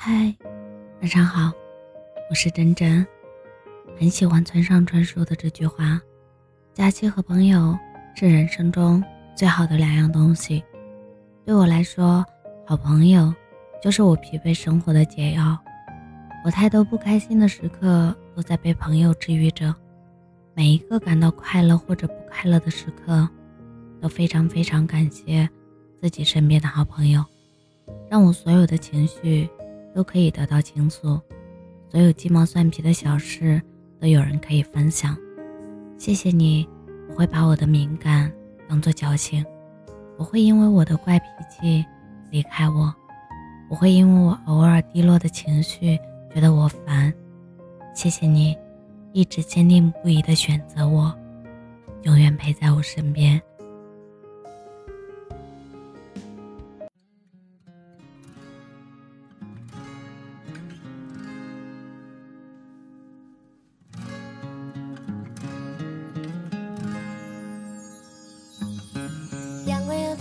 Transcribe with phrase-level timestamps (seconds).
[0.00, 0.32] 嗨，
[1.00, 1.50] 晚上好，
[2.30, 3.04] 我是真真。
[3.98, 6.00] 很喜欢村上春树的这句话
[6.72, 7.76] ：“假期和朋友
[8.14, 9.02] 是人生中
[9.34, 10.62] 最好的两样东西。”
[11.44, 12.24] 对我来说，
[12.64, 13.34] 好朋友
[13.82, 15.58] 就是我疲惫生活的解药。
[16.44, 19.74] 我太多不开心的时刻都在被朋友治愈着。
[20.54, 23.28] 每一个感到快乐或者不快乐的时刻，
[24.00, 25.50] 都非常非常感谢
[26.00, 27.24] 自己身边的好朋友，
[28.08, 29.50] 让我所有的情绪。
[29.94, 31.20] 都可以得到倾诉，
[31.88, 33.60] 所有鸡毛蒜皮的小事
[34.00, 35.16] 都有人可以分享。
[35.96, 36.68] 谢谢你，
[37.08, 38.32] 我会把我的敏感
[38.68, 39.44] 当做矫情，
[40.16, 41.84] 不会因为我的怪脾气
[42.30, 42.94] 离开我，
[43.68, 45.98] 不会因为我偶尔低落的情绪
[46.32, 47.12] 觉得我烦。
[47.94, 48.56] 谢谢你，
[49.12, 51.12] 一直坚定不移的选择我，
[52.02, 53.40] 永远陪在我身边。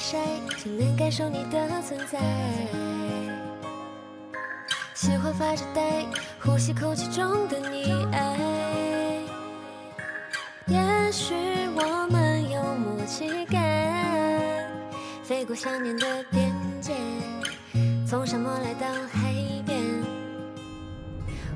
[0.00, 0.16] 晒
[0.64, 2.18] 就能感受你的存在，
[4.94, 6.06] 喜欢发着呆，
[6.40, 8.38] 呼吸空气中的溺爱。
[10.68, 11.34] 也许
[11.76, 13.60] 我们有默契感，
[15.22, 16.94] 飞过想念的边界，
[18.08, 19.34] 从沙漠来到海
[19.66, 19.78] 边。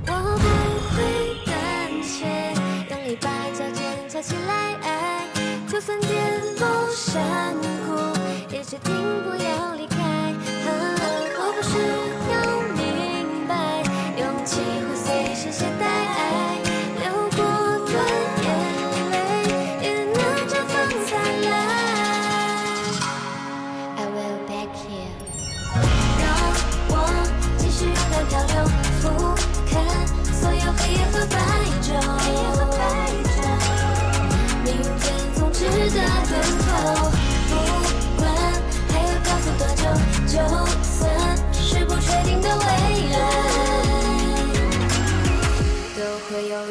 [0.07, 0.47] 我不
[0.95, 1.03] 会
[1.47, 2.53] 胆怯，
[2.91, 5.27] 用力把脚尖翘起来，
[5.67, 6.13] 就算颠
[6.57, 7.57] 簸山
[8.75, 9.87] 决定不要离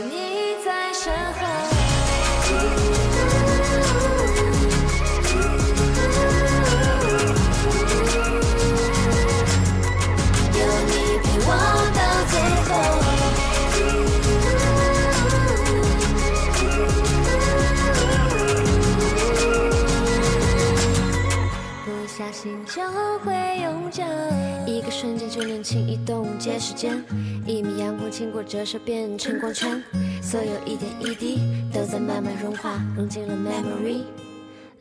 [0.09, 3.03] 你在身后。
[24.66, 27.03] 一个瞬间就能轻易冻结时间。
[27.46, 29.81] 一米阳光经过折射变成光圈，
[30.22, 31.40] 所有一点一滴
[31.74, 34.03] 都在慢慢融化，融进了 memory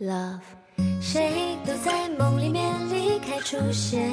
[0.00, 0.40] love。
[1.00, 4.10] 谁都在梦里面离开出现，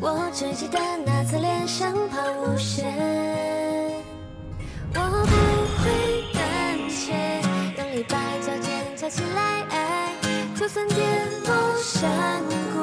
[0.00, 2.92] 我只记得那侧脸像抛物线。
[4.94, 5.36] 我不
[5.82, 5.84] 会
[6.32, 7.12] 胆怯，
[7.78, 9.53] 用力把脚尖翘起来。
[10.64, 10.96] 就算颠
[11.44, 12.42] 簸山
[12.72, 12.80] 谷，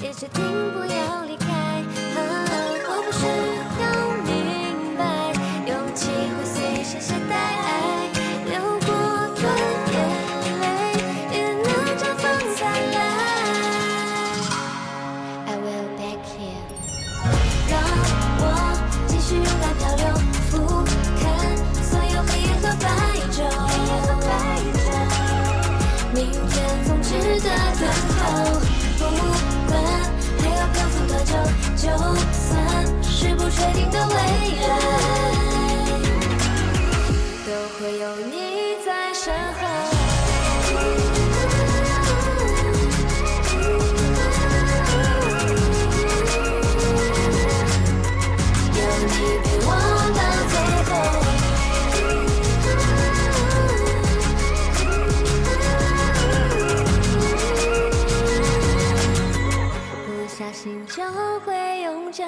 [0.00, 1.24] 也决定不了
[33.56, 34.68] 确定的未来
[37.46, 39.66] 都会有你在身后
[60.04, 61.02] 不小心就
[61.40, 62.22] 会永久